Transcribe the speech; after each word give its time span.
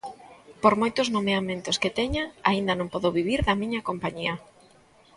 Por 0.61 0.73
moitos 0.81 1.07
nomeamentos 1.15 1.79
que 1.81 1.95
teña, 1.99 2.23
aínda 2.49 2.73
non 2.79 2.91
podo 2.93 3.15
vivir 3.17 3.39
da 3.47 3.59
miña 3.61 3.85
compañía. 3.89 4.33